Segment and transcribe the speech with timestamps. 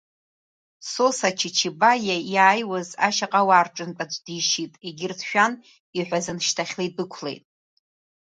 [0.91, 5.53] Сосо Чичибаиа иааиуаз ашьаҟауаа рҿынтә аӡәы дишьит, егьырҭ шәан,
[5.97, 7.43] иҳәазаны шьҭахьла идәықәлеит.